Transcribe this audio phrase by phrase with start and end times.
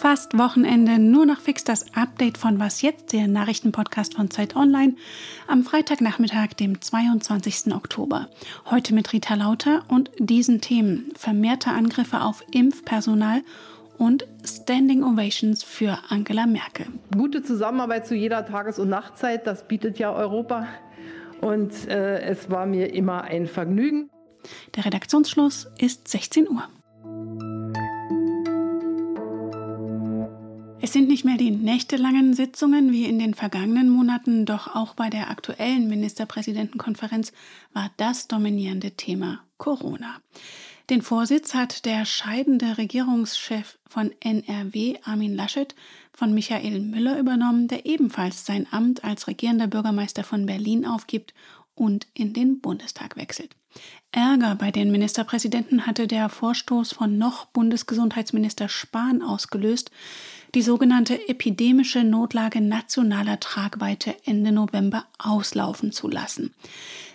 [0.00, 4.94] Fast Wochenende, nur noch fix das Update von Was jetzt, der Nachrichtenpodcast von Zeit Online,
[5.46, 7.74] am Freitagnachmittag, dem 22.
[7.74, 8.28] Oktober.
[8.70, 13.42] Heute mit Rita Lauter und diesen Themen: vermehrte Angriffe auf Impfpersonal
[13.98, 16.86] und Standing Ovations für Angela Merkel.
[17.14, 20.66] Gute Zusammenarbeit zu jeder Tages- und Nachtzeit, das bietet ja Europa.
[21.42, 24.08] Und äh, es war mir immer ein Vergnügen.
[24.76, 26.68] Der Redaktionsschluss ist 16 Uhr.
[30.82, 35.10] Es sind nicht mehr die nächtelangen Sitzungen wie in den vergangenen Monaten, doch auch bei
[35.10, 37.32] der aktuellen Ministerpräsidentenkonferenz
[37.74, 40.20] war das dominierende Thema Corona.
[40.88, 45.74] Den Vorsitz hat der scheidende Regierungschef von NRW, Armin Laschet,
[46.12, 51.34] von Michael Müller übernommen, der ebenfalls sein Amt als regierender Bürgermeister von Berlin aufgibt
[51.74, 53.54] und in den Bundestag wechselt.
[54.12, 59.92] Ärger bei den Ministerpräsidenten hatte der Vorstoß von noch Bundesgesundheitsminister Spahn ausgelöst,
[60.54, 66.52] die sogenannte epidemische Notlage nationaler Tragweite Ende November auslaufen zu lassen.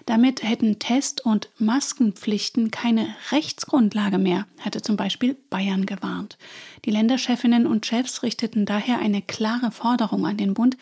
[0.06, 6.38] Damit hätten Test- und Maskenpflichten keine Rechtsgrundlage mehr, hatte zum Beispiel Bayern gewarnt.
[6.86, 10.78] Die Länderchefinnen und Chefs richteten daher eine klare Forderung an den Bund,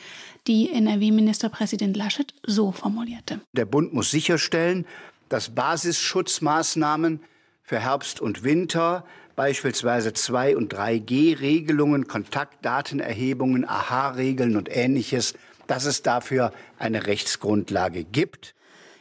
[0.46, 3.40] die NRW-Ministerpräsident Laschet so formulierte.
[3.54, 4.86] Der Bund muss sicherstellen,
[5.34, 7.20] dass Basisschutzmaßnahmen
[7.64, 9.04] für Herbst und Winter
[9.36, 15.34] beispielsweise 2 und 3G-Regelungen, Kontaktdatenerhebungen, AHA-Regeln und ähnliches,
[15.66, 18.54] dass es dafür eine Rechtsgrundlage gibt.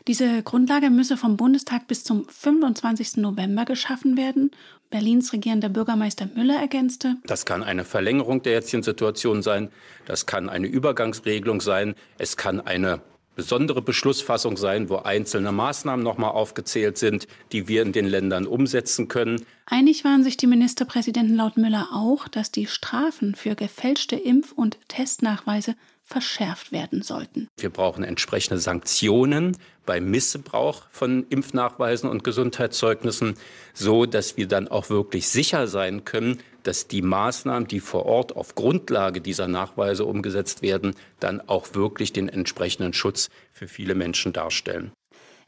[0.06, 3.18] Diese Grundlage müsse vom Bundestag bis zum 25.
[3.18, 4.52] November geschaffen werden.
[4.88, 7.16] Berlins regierender Bürgermeister Müller ergänzte.
[7.26, 9.68] Das kann eine Verlängerung der jetzigen Situation sein.
[10.06, 11.94] Das kann eine Übergangsregelung sein.
[12.16, 13.02] Es kann eine
[13.34, 19.08] besondere Beschlussfassung sein, wo einzelne Maßnahmen nochmal aufgezählt sind, die wir in den Ländern umsetzen
[19.08, 19.44] können.
[19.66, 24.78] Einig waren sich die Ministerpräsidenten laut Müller auch, dass die Strafen für gefälschte Impf- und
[24.88, 25.74] Testnachweise
[26.12, 27.48] verschärft werden sollten.
[27.58, 29.56] Wir brauchen entsprechende Sanktionen
[29.86, 33.34] beim Missbrauch von Impfnachweisen und Gesundheitszeugnissen,
[33.72, 38.36] so dass wir dann auch wirklich sicher sein können, dass die Maßnahmen, die vor Ort
[38.36, 44.32] auf Grundlage dieser Nachweise umgesetzt werden, dann auch wirklich den entsprechenden Schutz für viele Menschen
[44.32, 44.92] darstellen.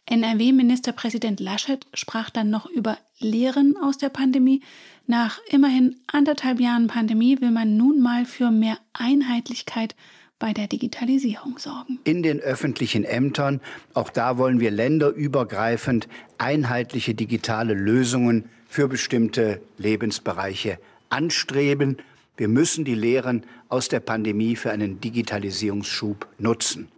[0.07, 4.63] NRW-Ministerpräsident Laschet sprach dann noch über Lehren aus der Pandemie.
[5.07, 9.95] Nach immerhin anderthalb Jahren Pandemie will man nun mal für mehr Einheitlichkeit
[10.45, 12.01] bei der Digitalisierung sorgen.
[12.05, 13.63] In den öffentlichen Ämtern,
[13.95, 16.07] auch da wollen wir länderübergreifend
[16.37, 20.79] einheitliche digitale Lösungen für bestimmte Lebensbereiche
[21.09, 21.97] anstreben.
[22.37, 26.89] Wir müssen die Lehren aus der Pandemie für einen Digitalisierungsschub nutzen.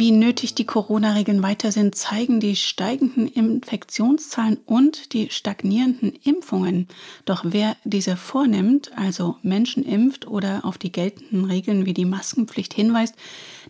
[0.00, 6.86] Wie nötig die Corona-Regeln weiter sind, zeigen die steigenden Infektionszahlen und die stagnierenden Impfungen.
[7.24, 12.74] Doch wer diese vornimmt, also Menschen impft oder auf die geltenden Regeln wie die Maskenpflicht
[12.74, 13.16] hinweist,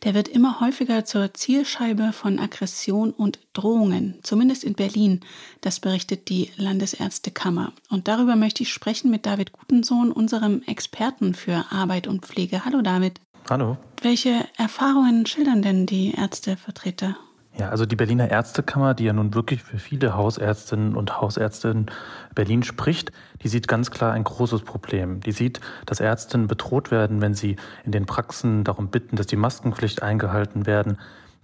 [0.04, 5.20] der wird immer häufiger zur Zielscheibe von Aggression und Drohungen, zumindest in Berlin.
[5.62, 7.72] Das berichtet die Landesärztekammer.
[7.88, 12.66] Und darüber möchte ich sprechen mit David Gutensohn, unserem Experten für Arbeit und Pflege.
[12.66, 13.18] Hallo David.
[13.50, 13.78] Hallo.
[14.02, 17.16] Welche Erfahrungen schildern denn die Ärztevertreter?
[17.58, 21.86] Ja, also die Berliner Ärztekammer, die ja nun wirklich für viele Hausärztinnen und Hausärzte in
[22.34, 23.10] Berlin spricht,
[23.42, 25.20] die sieht ganz klar ein großes Problem.
[25.20, 29.36] Die sieht, dass Ärztinnen bedroht werden, wenn sie in den Praxen darum bitten, dass die
[29.36, 30.98] Maskenpflicht eingehalten werden,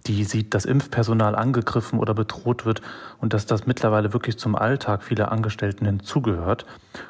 [0.07, 2.81] die sieht, dass Impfpersonal angegriffen oder bedroht wird
[3.19, 6.65] und dass das mittlerweile wirklich zum Alltag vieler Angestellten hinzugehört.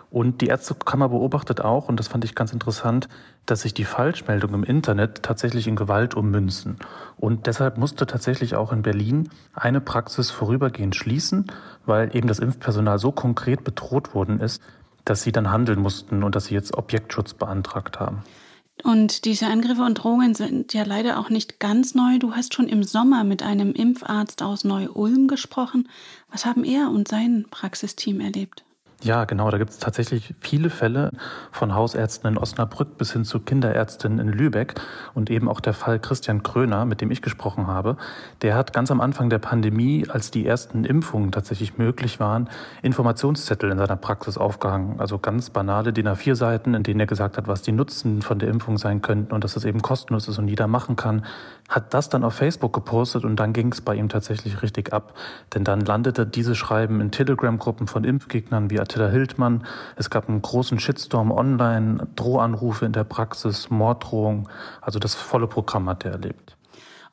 [0.10, 3.10] Und die Ärztekammer beobachtet auch, und das fand ich ganz interessant,
[3.46, 6.78] dass sich die Falschmeldungen im Internet tatsächlich in Gewalt ummünzen.
[7.18, 11.48] Und deshalb musste tatsächlich auch in Berlin eine Praxis vorübergehend schließen,
[11.86, 14.62] weil eben das Impfpersonal so konkret bedroht worden ist,
[15.04, 18.24] dass sie dann handeln mussten und dass sie jetzt Objektschutz beantragt haben.
[18.86, 22.20] Und diese Angriffe und Drohungen sind ja leider auch nicht ganz neu.
[22.20, 25.90] Du hast schon im Sommer mit einem Impfarzt aus Neu-Ulm gesprochen.
[26.30, 28.65] Was haben er und sein Praxisteam erlebt?
[29.04, 29.52] Ja, genau.
[29.52, 31.12] Da gibt es tatsächlich viele Fälle
[31.52, 34.76] von Hausärzten in Osnabrück bis hin zu Kinderärztinnen in Lübeck
[35.14, 37.98] und eben auch der Fall Christian Kröner, mit dem ich gesprochen habe.
[38.42, 42.50] Der hat ganz am Anfang der Pandemie, als die ersten Impfungen tatsächlich möglich waren,
[42.82, 45.00] Informationszettel in seiner Praxis aufgehangen.
[45.00, 48.50] Also ganz banale DIN A4-Seiten, in denen er gesagt hat, was die Nutzen von der
[48.50, 51.26] Impfung sein könnten und dass es eben kostenlos ist und jeder machen kann.
[51.68, 55.14] Hat das dann auf Facebook gepostet und dann ging es bei ihm tatsächlich richtig ab.
[55.54, 59.66] Denn dann landete diese Schreiben in Telegram-Gruppen von Impfgegnern wie Attila Hildmann.
[59.96, 64.48] Es gab einen großen Shitstorm online, Drohanrufe in der Praxis, Morddrohungen.
[64.82, 66.56] Also das volle Programm hat er erlebt.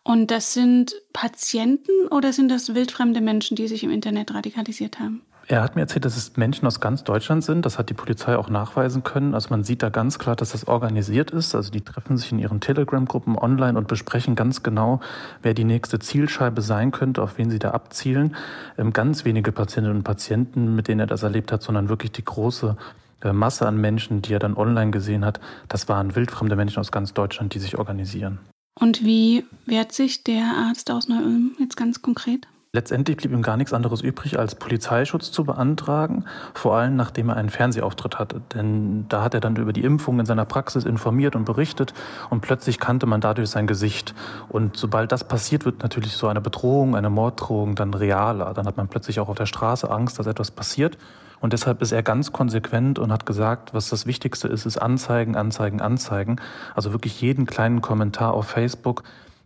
[0.05, 5.23] Und das sind Patienten oder sind das wildfremde Menschen, die sich im Internet radikalisiert haben?
[5.53, 7.67] Er hat mir erzählt, dass es Menschen aus ganz Deutschland sind.
[7.67, 9.35] Das hat die Polizei auch nachweisen können.
[9.35, 11.55] Also man sieht da ganz klar, dass das organisiert ist.
[11.55, 15.01] Also die treffen sich in ihren Telegram-Gruppen online und besprechen ganz genau,
[15.43, 18.35] wer die nächste Zielscheibe sein könnte, auf wen sie da abzielen.
[18.79, 22.25] Ähm, ganz wenige Patientinnen und Patienten, mit denen er das erlebt hat, sondern wirklich die
[22.25, 22.79] große
[23.21, 25.39] äh, Masse an Menschen, die er dann online gesehen hat,
[25.69, 28.39] das waren wildfremde Menschen aus ganz Deutschland, die sich organisieren.
[28.81, 32.49] Und wie wehrt sich der Arzt aus Neu-Ulm jetzt ganz konkret?
[32.75, 36.25] Letztendlich blieb ihm gar nichts anderes übrig, als Polizeischutz zu beantragen,
[36.55, 38.41] vor allem nachdem er einen Fernsehauftritt hatte.
[38.55, 41.93] Denn da hat er dann über die Impfung in seiner Praxis informiert und berichtet
[42.31, 44.15] und plötzlich kannte man dadurch sein Gesicht.
[44.49, 48.55] Und sobald das passiert, wird natürlich so eine Bedrohung, eine Morddrohung dann realer.
[48.55, 50.97] Dann hat man plötzlich auch auf der Straße Angst, dass etwas passiert.
[51.41, 55.37] Und deshalb ist er ganz konsequent und hat gesagt, was das Wichtigste ist, ist Anzeigen,
[55.37, 56.37] Anzeigen, Anzeigen.
[56.75, 59.03] Also wirklich jeden kleinen Kommentar auf Facebook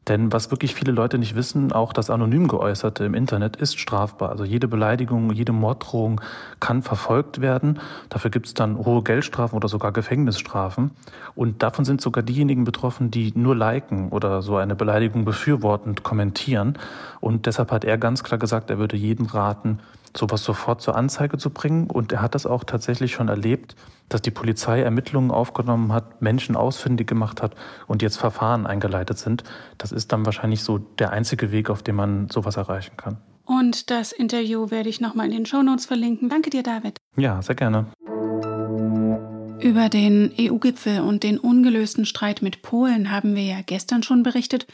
[0.08, 4.30] denn was wirklich viele Leute nicht wissen, auch das anonym geäußerte im Internet ist strafbar.
[4.30, 6.20] Also jede Beleidigung, jede Morddrohung
[6.60, 7.80] kann verfolgt werden.
[8.08, 10.92] Dafür gibt es dann hohe Geldstrafen oder sogar Gefängnisstrafen.
[11.34, 16.78] Und davon sind sogar diejenigen betroffen, die nur liken oder so eine Beleidigung befürwortend kommentieren.
[17.20, 19.80] Und deshalb hat er ganz klar gesagt, er würde jedem raten,
[20.18, 21.88] sowas sofort zur Anzeige zu bringen.
[21.90, 23.76] Und er hat das auch tatsächlich schon erlebt,
[24.08, 27.54] dass die Polizei Ermittlungen aufgenommen hat, Menschen ausfindig gemacht hat
[27.86, 29.44] und jetzt Verfahren eingeleitet sind.
[29.78, 33.18] Das ist dann wahrscheinlich so der einzige Weg, auf dem man sowas erreichen kann.
[33.44, 36.28] Und das Interview werde ich nochmal in den Shownotes verlinken.
[36.28, 36.98] Danke dir, David.
[37.16, 37.86] Ja, sehr gerne.
[39.60, 44.66] Über den EU-Gipfel und den ungelösten Streit mit Polen haben wir ja gestern schon berichtet.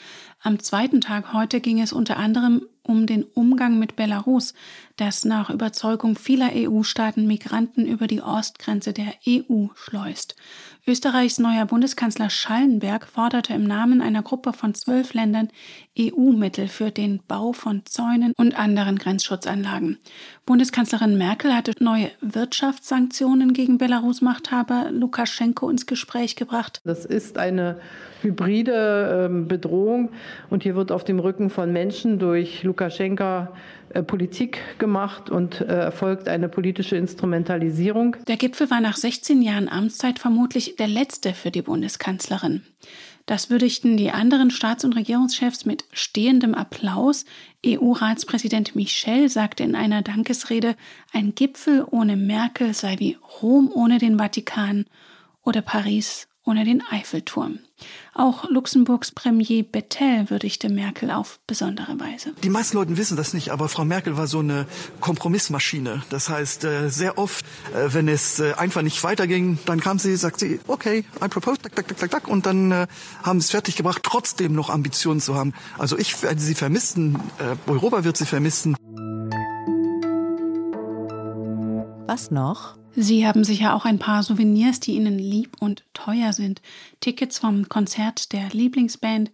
[0.42, 4.54] Am zweiten Tag heute ging es unter anderem um den Umgang mit Belarus,
[4.96, 10.36] das nach Überzeugung vieler EU-Staaten Migranten über die Ostgrenze der EU schleust.
[10.84, 15.48] Österreichs neuer Bundeskanzler Schallenberg forderte im Namen einer Gruppe von zwölf Ländern
[15.96, 19.98] EU-Mittel für den Bau von Zäunen und anderen Grenzschutzanlagen.
[20.44, 26.80] Bundeskanzlerin Merkel hatte neue Wirtschaftssanktionen gegen Belarus-Machthaber Lukaschenko ins Gespräch gebracht.
[26.84, 27.78] Das ist eine
[28.22, 30.10] hybride ähm, Bedrohung
[30.50, 33.52] und hier wird auf dem Rücken von Menschen durch Lukaschenka
[33.90, 38.16] äh, Politik gemacht und äh, erfolgt eine politische Instrumentalisierung.
[38.26, 42.62] Der Gipfel war nach 16 Jahren Amtszeit vermutlich der letzte für die Bundeskanzlerin.
[43.26, 47.26] Das würdigten die anderen Staats- und Regierungschefs mit stehendem Applaus.
[47.64, 50.74] EU-Ratspräsident Michel sagte in einer Dankesrede,
[51.12, 54.86] ein Gipfel ohne Merkel sei wie Rom ohne den Vatikan
[55.44, 57.58] oder Paris ohne den Eiffelturm.
[58.14, 62.32] Auch Luxemburgs Premier Bettel würdigte Merkel auf besondere Weise.
[62.42, 64.66] Die meisten Leute wissen das nicht, aber Frau Merkel war so eine
[65.00, 66.02] Kompromissmaschine.
[66.10, 67.44] Das heißt, äh, sehr oft,
[67.74, 71.60] äh, wenn es äh, einfach nicht weiterging, dann kam sie, sagt sie, okay, I propose,
[71.62, 72.86] tak, tak, tak, tak, und dann
[73.22, 75.54] haben sie es fertiggebracht, trotzdem noch Ambitionen zu haben.
[75.78, 77.18] Also ich werde sie vermissen,
[77.66, 78.76] Europa wird sie vermissen.
[82.06, 82.81] Was noch?
[82.94, 86.60] Sie haben sicher auch ein paar Souvenirs, die Ihnen lieb und teuer sind.
[87.00, 89.30] Tickets vom Konzert der Lieblingsband,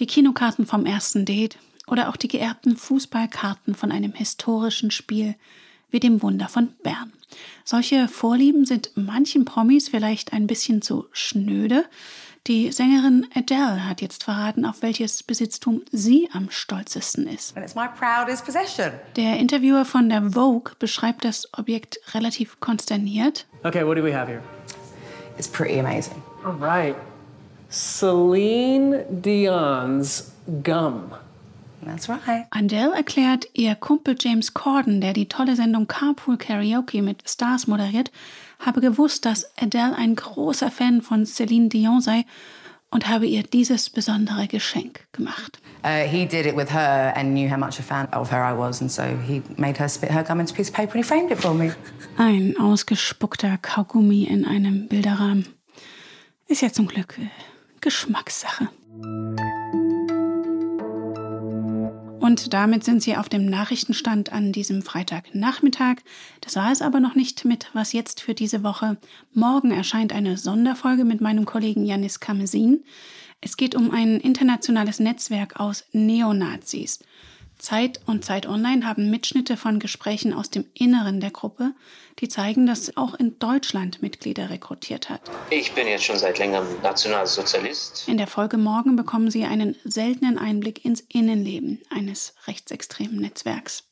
[0.00, 5.36] die Kinokarten vom ersten Date oder auch die geerbten Fußballkarten von einem historischen Spiel
[5.90, 7.12] wie dem Wunder von Bern.
[7.64, 11.84] Solche Vorlieben sind manchen Promis vielleicht ein bisschen zu schnöde,
[12.46, 17.54] die Sängerin Adele hat jetzt verraten, auf welches Besitztum sie am stolzesten ist.
[19.16, 23.46] Der Interviewer von der Vogue beschreibt das Objekt relativ konsterniert.
[23.64, 24.42] Okay, what do we have here?
[25.36, 26.22] It's pretty amazing.
[26.44, 26.96] All right.
[27.70, 31.12] Celine Dion's gum.
[31.84, 32.46] That's right.
[32.50, 38.10] Adele erklärt, ihr Kumpel James Corden, der die tolle Sendung Carpool Karaoke mit Stars moderiert,
[38.58, 42.24] habe gewusst, dass Adele ein großer Fan von Celine Dion sei
[42.90, 45.60] und habe ihr dieses besondere Geschenk gemacht.
[45.84, 48.56] Uh, he did it with her and knew how much a fan of her I
[48.56, 51.04] was, and so he made her spit her gum into a piece of paper and
[51.04, 51.72] he framed it for me.
[52.16, 55.46] Ein ausgespuckter Kaugummi in einem Bilderrahmen.
[56.48, 57.28] Ist ja zum Glück äh,
[57.80, 58.68] Geschmackssache.
[62.28, 66.02] Und damit sind Sie auf dem Nachrichtenstand an diesem Freitagnachmittag.
[66.42, 68.98] Das war es aber noch nicht mit Was jetzt für diese Woche.
[69.32, 72.84] Morgen erscheint eine Sonderfolge mit meinem Kollegen Janis Kamesin.
[73.40, 76.98] Es geht um ein internationales Netzwerk aus Neonazis.
[77.58, 81.74] Zeit und Zeit Online haben Mitschnitte von Gesprächen aus dem Inneren der Gruppe,
[82.20, 85.22] die zeigen, dass auch in Deutschland Mitglieder rekrutiert hat.
[85.50, 88.08] Ich bin jetzt schon seit längerem Nationalsozialist.
[88.08, 93.84] In der Folge morgen bekommen Sie einen seltenen Einblick ins Innenleben eines rechtsextremen Netzwerks.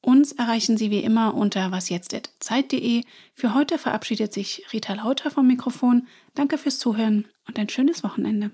[0.00, 3.02] Uns erreichen Sie wie immer unter wasjetzt.zeit.de.
[3.34, 6.06] Für heute verabschiedet sich Rita Lauter vom Mikrofon.
[6.34, 8.52] Danke fürs Zuhören und ein schönes Wochenende.